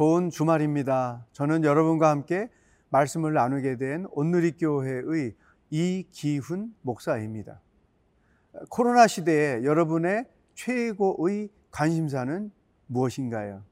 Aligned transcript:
좋은 0.00 0.30
주말입니다. 0.30 1.26
저는 1.32 1.62
여러분과 1.62 2.08
함께 2.08 2.48
말씀을 2.88 3.34
나누게 3.34 3.76
된 3.76 4.06
온누리교회의 4.12 5.34
이기훈 5.68 6.74
목사입니다. 6.80 7.60
코로나 8.70 9.06
시대에 9.06 9.62
여러분의 9.62 10.24
최고의 10.54 11.50
관심사는 11.70 12.50
무엇인가요? 12.86 13.62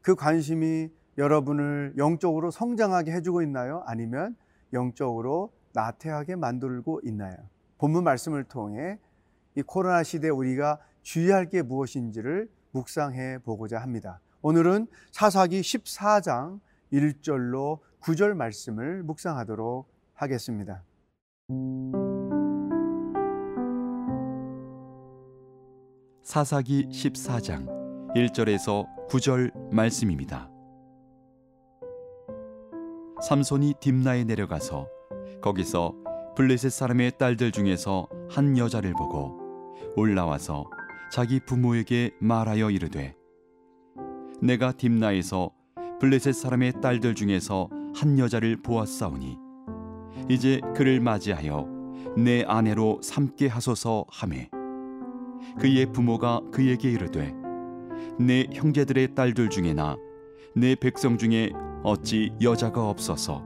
그 0.00 0.14
관심이 0.14 0.92
여러분을 1.18 1.94
영적으로 1.96 2.52
성장하게 2.52 3.10
해주고 3.10 3.42
있나요? 3.42 3.82
아니면 3.84 4.36
영적으로 4.72 5.52
나태하게 5.72 6.36
만들고 6.36 7.00
있나요? 7.02 7.36
본문 7.78 8.04
말씀을 8.04 8.44
통해 8.44 9.00
이 9.56 9.62
코로나 9.62 10.04
시대 10.04 10.28
우리가 10.28 10.78
주의할 11.02 11.50
게 11.50 11.62
무엇인지를 11.62 12.48
묵상해 12.70 13.38
보고자 13.38 13.80
합니다. 13.80 14.20
오늘은 14.40 14.86
사사기 15.10 15.60
14장 15.60 16.60
1절로 16.92 17.80
9절 18.00 18.34
말씀을 18.34 19.02
묵상하도록 19.02 19.88
하겠습니다. 20.14 20.84
사사기 26.22 26.86
14장 26.88 27.66
1절에서 28.14 28.86
9절 29.08 29.74
말씀입니다. 29.74 30.48
삼손이 33.22 33.74
딥나에 33.80 34.22
내려가서 34.22 34.86
거기서 35.42 35.94
블레셋 36.36 36.70
사람의 36.70 37.18
딸들 37.18 37.50
중에서 37.50 38.08
한 38.30 38.56
여자를 38.56 38.92
보고 38.92 39.36
올라와서 39.96 40.66
자기 41.10 41.40
부모에게 41.40 42.12
말하여 42.20 42.70
이르되 42.70 43.17
내가 44.40 44.72
딥나에서 44.72 45.50
블레셋 46.00 46.34
사람의 46.34 46.80
딸들 46.80 47.14
중에서 47.14 47.68
한 47.94 48.18
여자를 48.18 48.56
보았사오니 48.62 49.36
이제 50.28 50.60
그를 50.76 51.00
맞이하여 51.00 51.66
내 52.16 52.44
아내로 52.44 53.00
삼게 53.02 53.48
하소서 53.48 54.04
하매 54.08 54.48
그의 55.58 55.86
부모가 55.92 56.40
그에게 56.52 56.90
이르되 56.90 57.34
내 58.18 58.46
형제들의 58.52 59.14
딸들 59.14 59.50
중에나 59.50 59.96
내 60.54 60.74
백성 60.76 61.18
중에 61.18 61.50
어찌 61.82 62.32
여자가 62.40 62.88
없어서 62.88 63.44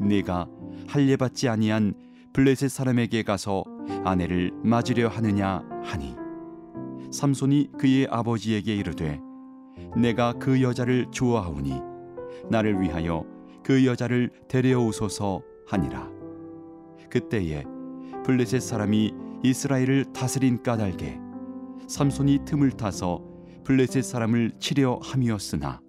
네가 0.00 0.48
할례받지 0.88 1.48
아니한 1.48 1.94
블레셋 2.34 2.70
사람에게 2.70 3.22
가서 3.22 3.64
아내를 4.04 4.52
맞으려 4.62 5.08
하느냐 5.08 5.62
하니 5.82 6.14
삼손이 7.10 7.70
그의 7.78 8.06
아버지에게 8.10 8.74
이르되 8.76 9.25
내가 9.96 10.32
그 10.34 10.62
여자를 10.62 11.06
좋아하오니 11.10 11.80
나를 12.50 12.80
위하여 12.80 13.24
그 13.64 13.84
여자를 13.86 14.30
데려오소서 14.48 15.42
하니라. 15.66 16.10
그때에 17.10 17.64
블레셋 18.24 18.60
사람이 18.60 19.12
이스라엘을 19.42 20.12
다스린 20.12 20.62
까닭에 20.62 21.18
삼손이 21.88 22.40
틈을 22.44 22.72
타서 22.72 23.22
블레셋 23.64 24.04
사람을 24.04 24.52
치려 24.58 24.98
함이었으나 25.02 25.80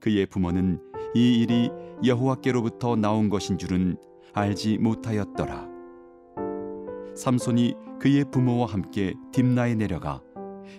그의 0.00 0.26
부모는 0.26 0.80
이 1.14 1.40
일이 1.40 1.70
여호와께로부터 2.04 2.96
나온 2.96 3.30
것인 3.30 3.58
줄은 3.58 3.96
알지 4.34 4.78
못하였더라. 4.78 5.68
삼손이 7.14 7.74
그의 7.98 8.24
부모와 8.30 8.66
함께 8.66 9.14
딥나에 9.32 9.74
내려가 9.74 10.20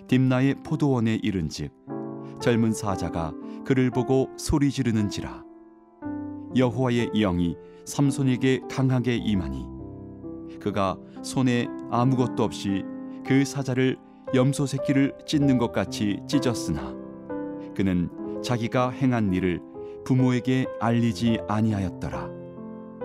딥나의 0.06 0.56
포도원에 0.64 1.18
이른즉 1.22 1.72
젊은 2.40 2.72
사자가 2.72 3.32
그를 3.64 3.90
보고 3.90 4.28
소리 4.36 4.70
지르는지라. 4.70 5.44
여호와의 6.56 7.10
영이 7.14 7.56
삼손에게 7.84 8.62
강하게 8.70 9.16
임하니 9.16 9.66
그가 10.60 10.96
손에 11.22 11.68
아무것도 11.90 12.42
없이 12.42 12.84
그 13.26 13.44
사자를 13.44 13.96
염소 14.34 14.66
새끼를 14.66 15.14
찢는 15.26 15.58
것 15.58 15.72
같이 15.72 16.20
찢었으나 16.26 16.94
그는 17.74 18.10
자기가 18.42 18.90
행한 18.90 19.32
일을 19.32 19.60
부모에게 20.04 20.66
알리지 20.80 21.38
아니하였더라. 21.48 22.30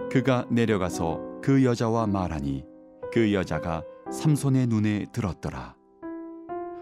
그가 0.10 0.46
내려가서 0.50 1.20
그 1.42 1.64
여자와 1.64 2.08
말하니 2.08 2.66
그 3.12 3.34
여자가 3.34 3.84
삼손의 4.12 4.68
눈에 4.68 5.06
들었더라. 5.12 5.76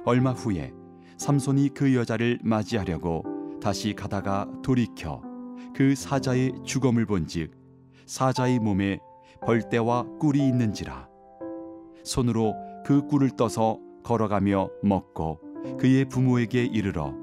얼마 0.05 0.31
후에 0.31 0.73
삼손이 1.21 1.69
그 1.75 1.93
여자를 1.93 2.39
맞이하려고 2.41 3.23
다시 3.61 3.93
가다가 3.93 4.47
돌이켜 4.63 5.21
그 5.75 5.93
사자의 5.93 6.51
죽음을 6.63 7.05
본즉 7.05 7.51
사자의 8.07 8.57
몸에 8.57 8.97
벌떼와 9.45 10.17
꿀이 10.19 10.39
있는지라 10.47 11.07
손으로 12.03 12.55
그 12.83 13.05
꿀을 13.05 13.35
떠서 13.37 13.79
걸어가며 14.03 14.71
먹고 14.81 15.39
그의 15.77 16.05
부모에게 16.05 16.65
이르러 16.65 17.13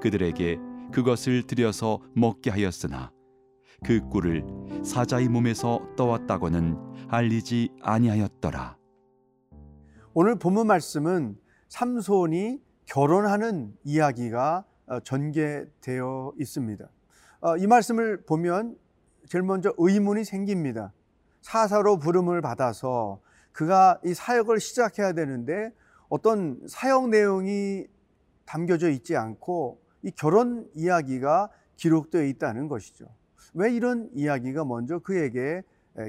그들에게 0.00 0.58
그것을 0.90 1.42
들여서 1.42 2.00
먹게 2.14 2.48
하였으나 2.48 3.12
그 3.84 4.00
꿀을 4.08 4.46
사자의 4.82 5.28
몸에서 5.28 5.80
떠왔다고는 5.98 6.78
알리지 7.08 7.68
아니하였더라. 7.82 8.78
오늘 10.14 10.38
본문 10.38 10.66
말씀은 10.68 11.36
삼손이 11.68 12.71
결혼하는 12.86 13.76
이야기가 13.84 14.64
어, 14.86 15.00
전개되어 15.00 16.34
있습니다. 16.38 16.88
어, 17.40 17.56
이 17.56 17.66
말씀을 17.66 18.22
보면 18.22 18.76
제일 19.26 19.42
먼저 19.44 19.72
의문이 19.78 20.24
생깁니다. 20.24 20.92
사사로 21.40 21.98
부름을 21.98 22.40
받아서 22.40 23.20
그가 23.52 24.00
이 24.04 24.14
사역을 24.14 24.60
시작해야 24.60 25.12
되는데 25.12 25.72
어떤 26.08 26.60
사역 26.66 27.08
내용이 27.08 27.86
담겨져 28.44 28.90
있지 28.90 29.16
않고 29.16 29.80
이 30.02 30.10
결혼 30.10 30.68
이야기가 30.74 31.48
기록되어 31.76 32.24
있다는 32.24 32.68
것이죠. 32.68 33.06
왜 33.54 33.72
이런 33.72 34.10
이야기가 34.14 34.64
먼저 34.64 34.98
그에게 34.98 35.62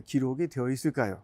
기록이 0.05 0.47
되어 0.47 0.69
있을까요? 0.69 1.23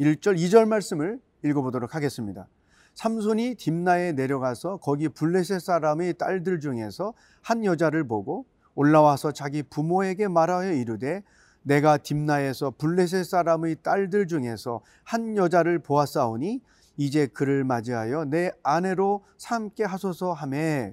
1절, 0.00 0.36
2절 0.36 0.66
말씀을 0.66 1.20
읽어보도록 1.44 1.94
하겠습니다. 1.94 2.48
삼손이 2.98 3.54
딥나에 3.54 4.10
내려가서 4.10 4.78
거기 4.78 5.08
블레셋 5.08 5.60
사람의 5.60 6.14
딸들 6.14 6.58
중에서 6.58 7.14
한 7.42 7.64
여자를 7.64 8.08
보고 8.08 8.44
올라와서 8.74 9.30
자기 9.30 9.62
부모에게 9.62 10.26
말하여 10.26 10.72
이르되 10.72 11.22
내가 11.62 11.98
딥나에서 11.98 12.72
블레셋 12.76 13.24
사람의 13.24 13.76
딸들 13.84 14.26
중에서 14.26 14.80
한 15.04 15.36
여자를 15.36 15.78
보았사오니 15.78 16.60
이제 16.96 17.28
그를 17.28 17.62
맞이하여 17.62 18.24
내 18.24 18.50
아내로 18.64 19.24
삼게 19.36 19.84
하소서 19.84 20.32
하매 20.32 20.92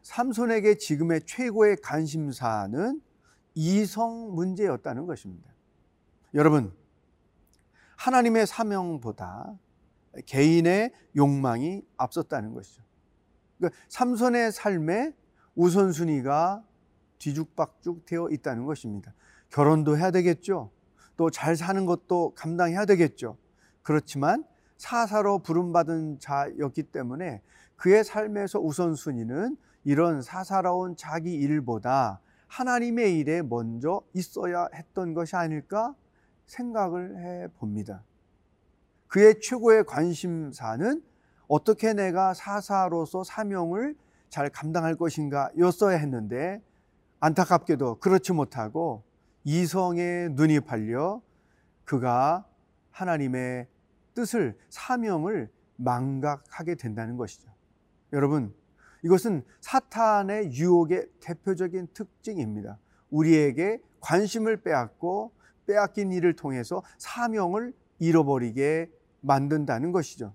삼손에게 0.00 0.78
지금의 0.78 1.20
최고의 1.26 1.76
관심사는 1.82 3.02
이성 3.54 4.34
문제였다는 4.34 5.04
것입니다. 5.04 5.52
여러분, 6.32 6.72
하나님의 7.96 8.46
사명보다 8.46 9.58
개인의 10.26 10.92
욕망이 11.16 11.82
앞섰다는 11.96 12.54
것이죠. 12.54 12.82
그러니까 13.58 13.78
삼손의 13.88 14.52
삶에 14.52 15.14
우선순위가 15.54 16.64
뒤죽박죽 17.18 18.06
되어 18.06 18.28
있다는 18.30 18.64
것입니다. 18.64 19.12
결혼도 19.50 19.96
해야 19.98 20.10
되겠죠. 20.10 20.70
또 21.16 21.30
잘 21.30 21.56
사는 21.56 21.84
것도 21.84 22.32
감당해야 22.36 22.84
되겠죠. 22.86 23.36
그렇지만 23.82 24.44
사사로 24.76 25.40
부름받은 25.40 26.20
자였기 26.20 26.84
때문에 26.84 27.42
그의 27.76 28.04
삶에서 28.04 28.60
우선순위는 28.60 29.56
이런 29.84 30.22
사사로운 30.22 30.94
자기 30.96 31.34
일보다 31.34 32.20
하나님의 32.46 33.18
일에 33.18 33.42
먼저 33.42 34.02
있어야 34.14 34.68
했던 34.74 35.12
것이 35.12 35.34
아닐까 35.34 35.94
생각을 36.46 37.18
해 37.18 37.48
봅니다. 37.58 38.04
그의 39.08 39.40
최고의 39.40 39.84
관심사는 39.84 41.02
어떻게 41.48 41.94
내가 41.94 42.34
사사로서 42.34 43.24
사명을 43.24 43.96
잘 44.28 44.50
감당할 44.50 44.96
것인가 44.96 45.50
였어야 45.58 45.96
했는데 45.96 46.62
안타깝게도 47.20 47.98
그렇지 47.98 48.32
못하고 48.32 49.02
이성의 49.44 50.30
눈이 50.32 50.60
팔려 50.60 51.22
그가 51.84 52.46
하나님의 52.90 53.66
뜻을 54.14 54.56
사명을 54.68 55.50
망각하게 55.76 56.74
된다는 56.74 57.16
것이죠. 57.16 57.48
여러분, 58.12 58.54
이것은 59.04 59.42
사탄의 59.60 60.52
유혹의 60.52 61.06
대표적인 61.20 61.88
특징입니다. 61.94 62.78
우리에게 63.10 63.80
관심을 64.00 64.58
빼앗고 64.62 65.32
빼앗긴 65.66 66.12
일을 66.12 66.34
통해서 66.34 66.82
사명을 66.98 67.72
잃어버리게 67.98 68.90
만든다는 69.20 69.92
것이죠. 69.92 70.34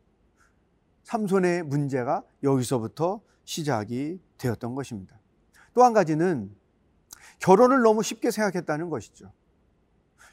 삼손의 1.03 1.63
문제가 1.63 2.23
여기서부터 2.43 3.21
시작이 3.43 4.19
되었던 4.37 4.75
것입니다. 4.75 5.17
또 5.73 5.83
한 5.83 5.93
가지는 5.93 6.51
결혼을 7.39 7.81
너무 7.81 8.03
쉽게 8.03 8.31
생각했다는 8.31 8.89
것이죠. 8.89 9.31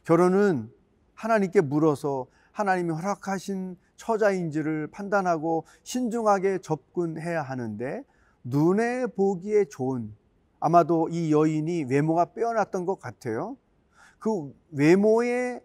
결혼은 0.04 0.70
하나님께 1.14 1.60
물어서 1.60 2.26
하나님이 2.52 2.90
허락하신 2.92 3.76
처자인지를 3.96 4.88
판단하고 4.88 5.64
신중하게 5.82 6.58
접근해야 6.58 7.42
하는데 7.42 8.04
눈에 8.44 9.06
보기에 9.06 9.66
좋은 9.66 10.14
아마도 10.60 11.08
이 11.08 11.32
여인이 11.32 11.84
외모가 11.84 12.26
빼어났던 12.26 12.86
것 12.86 12.98
같아요. 13.00 13.56
그 14.18 14.54
외모에 14.70 15.60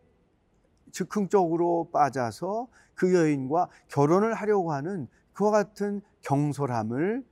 즉흥적으로 0.96 1.90
빠져서 1.92 2.70
그 2.94 3.14
여인과 3.14 3.68
결혼을 3.90 4.34
하려고 4.34 4.72
하는 4.72 5.10
그와 5.34 5.52
같은 5.52 6.02
경솔함을 6.22 7.26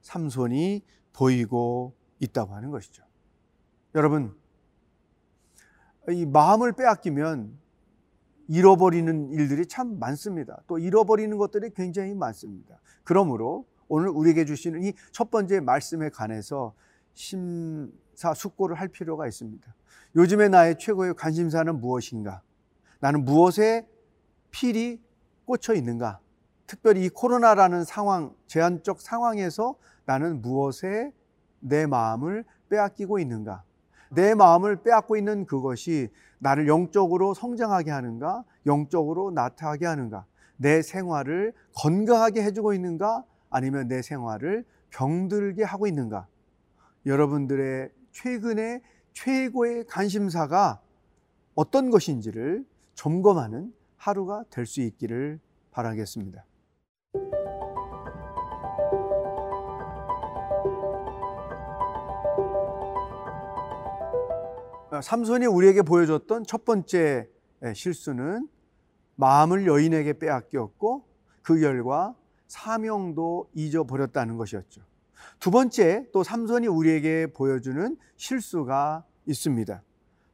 삼손이 0.00 0.82
보이고 1.12 1.94
있다고 2.20 2.54
하는 2.54 2.70
것이죠. 2.70 3.04
여러분, 3.94 4.34
이 6.08 6.24
마음을 6.24 6.72
빼앗기면 6.72 7.58
잃어버리는 8.48 9.30
일들이 9.32 9.66
참 9.66 9.98
많습니다. 9.98 10.62
또 10.66 10.78
잃어버리는 10.78 11.36
것들이 11.36 11.74
굉장히 11.74 12.14
많습니다. 12.14 12.80
그러므로 13.04 13.66
오늘 13.86 14.08
우리에게 14.08 14.46
주시는 14.46 14.82
이 14.82 14.94
첫 15.12 15.30
번째 15.30 15.60
말씀에 15.60 16.08
관해서 16.08 16.74
심사숙고를 17.12 18.80
할 18.80 18.88
필요가 18.88 19.26
있습니다. 19.28 19.74
요즘에 20.16 20.48
나의 20.48 20.78
최고의 20.78 21.14
관심사는 21.14 21.78
무엇인가? 21.78 22.42
나는 23.04 23.26
무엇에 23.26 23.86
필이 24.50 24.98
꽂혀 25.44 25.74
있는가? 25.74 26.20
특별히 26.66 27.04
이 27.04 27.10
코로나라는 27.10 27.84
상황, 27.84 28.34
제한적 28.46 28.98
상황에서 28.98 29.74
나는 30.06 30.40
무엇에 30.40 31.12
내 31.60 31.84
마음을 31.84 32.46
빼앗기고 32.70 33.18
있는가? 33.18 33.62
내 34.08 34.34
마음을 34.34 34.76
빼앗고 34.76 35.18
있는 35.18 35.44
그것이 35.44 36.08
나를 36.38 36.66
영적으로 36.66 37.34
성장하게 37.34 37.90
하는가? 37.90 38.42
영적으로 38.64 39.30
나타나게 39.32 39.84
하는가? 39.84 40.24
내 40.56 40.80
생활을 40.80 41.52
건강하게 41.74 42.42
해주고 42.42 42.72
있는가? 42.72 43.22
아니면 43.50 43.86
내 43.86 44.00
생활을 44.00 44.64
병들게 44.88 45.62
하고 45.62 45.86
있는가? 45.86 46.26
여러분들의 47.04 47.90
최근의 48.12 48.80
최고의 49.12 49.84
관심사가 49.88 50.80
어떤 51.54 51.90
것인지를 51.90 52.64
점검하는 52.94 53.72
하루가 53.96 54.44
될 54.50 54.66
수 54.66 54.80
있기를 54.80 55.40
바라겠습니다. 55.70 56.44
삼손이 65.02 65.46
우리에게 65.46 65.82
보여줬던 65.82 66.44
첫 66.46 66.64
번째 66.64 67.28
실수는 67.74 68.48
마음을 69.16 69.66
여인에게 69.66 70.18
빼앗겼고 70.18 71.04
그 71.42 71.58
결과 71.58 72.14
사명도 72.46 73.50
잊어버렸다는 73.54 74.36
것이었죠. 74.36 74.82
두 75.40 75.50
번째 75.50 76.06
또 76.12 76.22
삼손이 76.22 76.68
우리에게 76.68 77.28
보여주는 77.28 77.96
실수가 78.16 79.04
있습니다. 79.26 79.82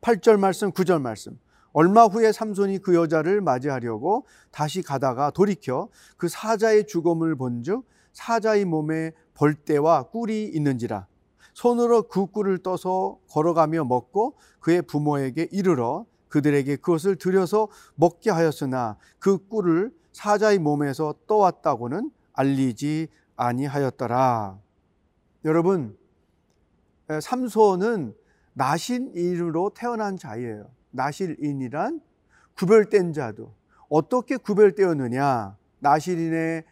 8절 0.03 0.39
말씀, 0.39 0.73
9절 0.73 1.01
말씀. 1.01 1.39
얼마 1.73 2.05
후에 2.05 2.33
삼손이 2.33 2.79
그 2.79 2.95
여자를 2.95 3.41
맞이하려고 3.41 4.27
다시 4.51 4.83
가다가 4.83 5.31
돌이켜 5.31 5.89
그 6.17 6.29
사자의 6.29 6.87
죽음을 6.87 7.37
본즉 7.37 7.85
사자의 8.13 8.65
몸에 8.65 9.13
벌떼와 9.35 10.05
꿀이 10.05 10.49
있는지라 10.49 11.07
손으로 11.55 12.05
그 12.05 12.27
꿀을 12.27 12.59
떠서 12.59 13.19
걸어가며 13.31 13.85
먹고 13.85 14.37
그의 14.61 14.83
부모에게 14.83 15.49
이르러 15.53 16.07
그들에게 16.29 16.77
그것을 16.77 17.17
들여서 17.17 17.69
먹게 17.97 18.31
하였으나 18.31 18.97
그 19.19 19.39
꿀을 19.49 19.93
사자의 20.13 20.59
몸에서 20.59 21.15
떠왔다고는 21.27 22.11
알리지 22.33 23.09
아니하였더라. 23.37 24.59
여러분, 25.45 25.97
삼손은 27.21 28.15
나신인으로 28.53 29.71
태어난 29.75 30.17
자예요. 30.17 30.69
나실인이란 30.91 32.01
구별된 32.57 33.13
자도 33.13 33.55
어떻게 33.89 34.37
구별되었느냐? 34.37 35.57
나실인의 35.81 36.65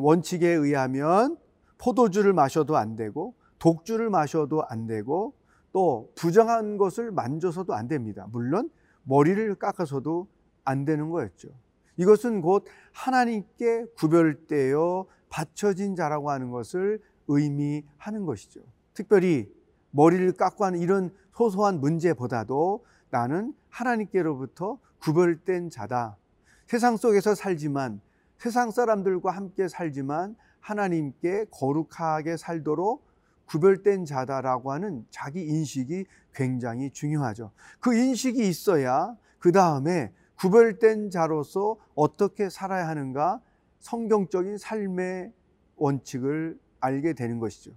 원칙에 0.00 0.48
의하면 0.48 1.36
포도주를 1.78 2.32
마셔도 2.32 2.76
안 2.76 2.96
되고 2.96 3.34
독주를 3.58 4.10
마셔도 4.10 4.64
안 4.64 4.86
되고 4.86 5.34
또 5.72 6.10
부정한 6.14 6.78
것을 6.78 7.10
만져서도 7.12 7.74
안 7.74 7.86
됩니다. 7.86 8.26
물론 8.30 8.70
머리를 9.04 9.54
깎아서도 9.56 10.26
안 10.64 10.84
되는 10.84 11.10
거였죠. 11.10 11.48
이것은 11.96 12.40
곧 12.40 12.66
하나님께 12.92 13.86
구별되어 13.96 15.06
바쳐진 15.28 15.94
자라고 15.94 16.30
하는 16.30 16.50
것을 16.50 17.00
의미하는 17.28 18.26
것이죠. 18.26 18.60
특별히 18.94 19.52
머리를 19.90 20.32
깎고 20.32 20.64
하는 20.64 20.80
이런 20.80 21.10
소소한 21.32 21.80
문제보다도 21.80 22.84
나는 23.16 23.54
하나님께로부터 23.70 24.78
구별된 24.98 25.70
자다. 25.70 26.18
세상 26.66 26.98
속에서 26.98 27.34
살지만 27.34 28.02
세상 28.36 28.70
사람들과 28.70 29.30
함께 29.30 29.68
살지만 29.68 30.36
하나님께 30.60 31.46
거룩하게 31.50 32.36
살도록 32.36 33.06
구별된 33.46 34.04
자다라고 34.04 34.70
하는 34.70 35.06
자기 35.08 35.46
인식이 35.46 36.04
굉장히 36.34 36.90
중요하죠. 36.90 37.52
그 37.80 37.94
인식이 37.94 38.46
있어야 38.46 39.16
그 39.38 39.50
다음에 39.50 40.12
구별된 40.34 41.08
자로서 41.08 41.78
어떻게 41.94 42.50
살아야 42.50 42.86
하는가 42.86 43.40
성경적인 43.78 44.58
삶의 44.58 45.32
원칙을 45.76 46.58
알게 46.80 47.14
되는 47.14 47.38
것이죠. 47.38 47.70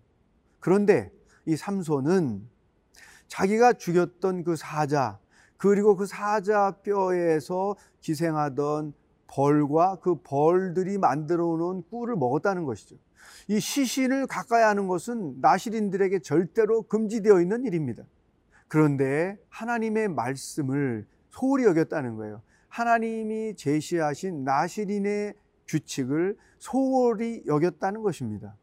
그런데 0.59 1.13
이 1.45 1.55
삼손은 1.55 2.45
자기가 3.29 3.73
죽였던 3.73 4.43
그 4.43 4.57
사자 4.57 5.17
그리고 5.59 5.97
그 5.97 6.05
사자 6.05 6.71
뼈에서 6.83 7.75
기생하던 7.99 8.93
벌과 9.27 9.97
그 10.01 10.15
벌들이 10.23 10.97
만들어 10.97 11.57
놓은 11.57 11.83
꿀을 11.91 12.15
먹었다는 12.15 12.63
것이죠. 12.63 12.95
이 13.49 13.59
시신을 13.59 14.25
가까이 14.25 14.63
하는 14.63 14.87
것은 14.87 15.41
나시린들에게 15.41 16.19
절대로 16.19 16.83
금지되어 16.83 17.41
있는 17.41 17.65
일입니다. 17.65 18.03
그런데 18.69 19.37
하나님의 19.49 20.07
말씀을 20.07 21.05
소홀히 21.29 21.65
여겼다는 21.65 22.15
거예요. 22.15 22.41
하나님이 22.69 23.55
제시하신 23.55 24.45
나시린의 24.45 25.33
규칙을 25.67 26.37
소홀히 26.57 27.43
여겼다는 27.45 28.01
것입니다. 28.01 28.55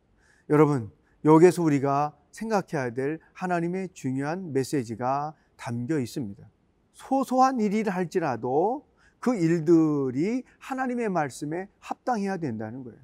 여러분, 0.49 0.91
여기에서 1.27 1.63
우리가 1.63 2.17
생각해야 2.31 2.95
될 2.95 3.19
하나님의 3.35 3.91
중요한 3.93 4.53
메시지가 4.55 5.35
담겨 5.57 5.99
있습니다. 5.99 6.49
소소한 6.97 7.61
일이라 7.61 7.93
할지라도 7.93 8.87
그 9.21 9.37
일들이 9.37 10.43
하나님의 10.59 11.11
말씀에 11.11 11.69
합당해야 11.79 12.39
된다는 12.39 12.85
거예요. 12.85 12.99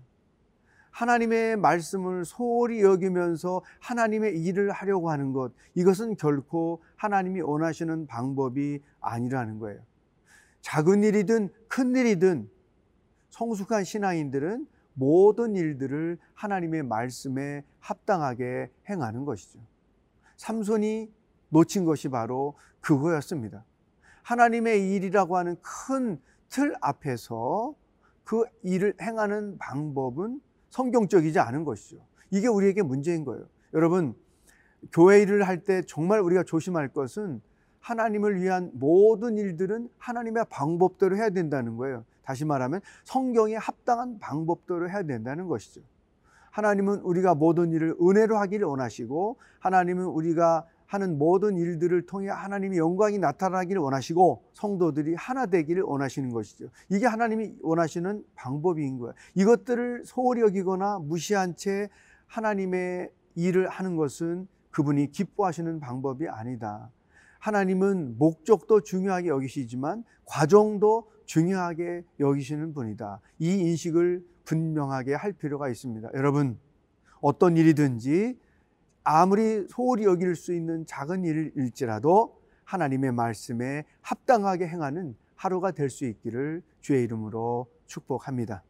하나님의 0.90 1.56
말씀을 1.56 2.24
소홀히 2.24 2.82
여기면서 2.82 3.62
하나님의 3.80 4.42
일을 4.42 4.70
하려고 4.70 5.10
하는 5.10 5.32
것, 5.32 5.52
이것은 5.74 6.16
결코 6.16 6.82
하나님이 6.96 7.40
원하시는 7.40 8.06
방법이 8.06 8.80
아니라는 9.00 9.58
거예요. 9.58 9.80
작은 10.60 11.02
일이든 11.02 11.50
큰 11.68 11.94
일이든 11.94 12.50
성숙한 13.30 13.84
신앙인들은 13.84 14.66
모든 14.94 15.56
일들을 15.56 16.18
하나님의 16.34 16.82
말씀에 16.82 17.64
합당하게 17.78 18.70
행하는 18.88 19.24
것이죠. 19.24 19.60
삼손이 20.36 21.10
놓친 21.48 21.84
것이 21.84 22.08
바로 22.08 22.54
그거였습니다. 22.80 23.64
하나님의 24.22 24.94
일이라고 24.94 25.36
하는 25.36 25.56
큰 25.62 26.20
틀 26.52 26.74
앞에서 26.82 27.74
그 28.24 28.44
일을 28.62 28.94
행하는 29.00 29.56
방법은 29.58 30.40
성경적이지 30.68 31.38
않은 31.38 31.64
것이죠. 31.64 32.04
이게 32.30 32.46
우리에게 32.46 32.82
문제인 32.82 33.24
거예요. 33.24 33.46
여러분, 33.72 34.14
교회 34.92 35.22
일을 35.22 35.44
할 35.48 35.64
때 35.64 35.82
정말 35.86 36.20
우리가 36.20 36.42
조심할 36.44 36.88
것은 36.88 37.40
하나님을 37.80 38.40
위한 38.40 38.70
모든 38.74 39.38
일들은 39.38 39.88
하나님의 39.96 40.44
방법대로 40.50 41.16
해야 41.16 41.30
된다는 41.30 41.76
거예요. 41.78 42.04
다시 42.22 42.44
말하면 42.44 42.82
성경에 43.04 43.56
합당한 43.56 44.18
방법대로 44.18 44.90
해야 44.90 45.02
된다는 45.02 45.48
것이죠. 45.48 45.80
하나님은 46.50 47.00
우리가 47.00 47.34
모든 47.34 47.72
일을 47.72 47.96
은혜로 48.00 48.36
하기를 48.36 48.66
원하시고 48.66 49.38
하나님은 49.60 50.04
우리가 50.04 50.66
하는 50.92 51.16
모든 51.16 51.56
일들을 51.56 52.04
통해 52.04 52.28
하나님의 52.28 52.78
영광이 52.78 53.18
나타나기를 53.18 53.80
원하시고 53.80 54.44
성도들이 54.52 55.14
하나 55.14 55.46
되기를 55.46 55.84
원하시는 55.84 56.28
것이죠. 56.28 56.68
이게 56.90 57.06
하나님이 57.06 57.54
원하시는 57.62 58.22
방법인 58.34 58.98
거예요. 58.98 59.14
이것들을 59.34 60.02
소홀히 60.04 60.42
여기거나 60.42 60.98
무시한 60.98 61.56
채 61.56 61.88
하나님의 62.26 63.10
일을 63.36 63.70
하는 63.70 63.96
것은 63.96 64.46
그분이 64.70 65.12
기뻐하시는 65.12 65.80
방법이 65.80 66.28
아니다. 66.28 66.90
하나님은 67.38 68.18
목적도 68.18 68.82
중요하게 68.82 69.28
여기시지만 69.28 70.04
과정도 70.26 71.10
중요하게 71.24 72.04
여기시는 72.20 72.74
분이다. 72.74 73.18
이 73.38 73.48
인식을 73.48 74.22
분명하게 74.44 75.14
할 75.14 75.32
필요가 75.32 75.70
있습니다. 75.70 76.10
여러분, 76.12 76.58
어떤 77.22 77.56
일이든지 77.56 78.36
아무리 79.04 79.66
소홀히 79.68 80.04
여길 80.04 80.36
수 80.36 80.54
있는 80.54 80.86
작은 80.86 81.24
일일지라도 81.24 82.40
하나님의 82.64 83.12
말씀에 83.12 83.84
합당하게 84.00 84.68
행하는 84.68 85.16
하루가 85.34 85.72
될 85.72 85.90
수 85.90 86.04
있기를 86.04 86.62
주의 86.80 87.02
이름으로 87.02 87.66
축복합니다. 87.86 88.62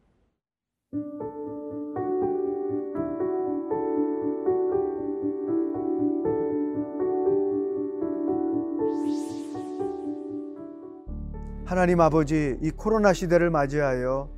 하나님 11.65 12.01
아버지, 12.01 12.57
이 12.61 12.71
코로나 12.71 13.13
시대를 13.13 13.49
맞이하여 13.49 14.29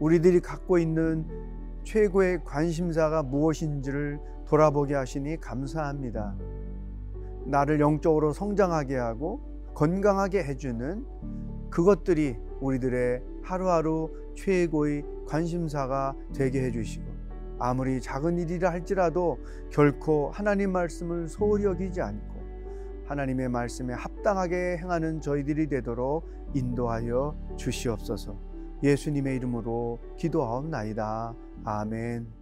우리들이 0.00 0.40
갖고 0.40 0.78
있는 0.78 1.26
최고의 1.84 2.44
관심사가 2.44 3.22
무엇인지를 3.22 4.20
돌아보게 4.52 4.94
하시니 4.94 5.40
감사합니다. 5.40 6.36
나를 7.46 7.80
영적으로 7.80 8.34
성장하게 8.34 8.96
하고 8.96 9.40
건강하게 9.72 10.44
해주는 10.44 11.06
그것들이 11.70 12.36
우리들의 12.60 13.22
하루하루 13.42 14.10
최고의 14.36 15.06
관심사가 15.26 16.14
되게 16.34 16.62
해주시고 16.64 17.04
아무리 17.58 17.98
작은 18.02 18.38
일이라 18.40 18.70
할지라도 18.70 19.38
결코 19.70 20.30
하나님 20.30 20.70
말씀을 20.72 21.28
소홀히 21.28 21.64
여기지 21.64 22.02
않고 22.02 22.42
하나님의 23.06 23.48
말씀에 23.48 23.94
합당하게 23.94 24.76
행하는 24.76 25.22
저희들이 25.22 25.68
되도록 25.68 26.28
인도하여 26.52 27.34
주시옵소서. 27.56 28.36
예수님의 28.82 29.36
이름으로 29.36 29.98
기도하옵나이다. 30.18 31.34
아멘. 31.64 32.41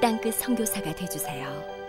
땅끝 0.00 0.34
선교사가 0.34 0.94
되주세요. 0.94 1.79